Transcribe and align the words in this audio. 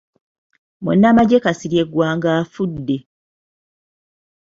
Munnamagye 0.83 1.37
Kasirye 1.43 1.83
Ggwanga 1.87 2.29
afudde. 2.41 2.97